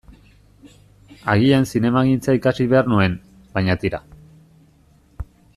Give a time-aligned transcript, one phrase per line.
[1.33, 3.21] Agian zinemagintza ikasi behar nuen,
[3.59, 4.05] baina tira.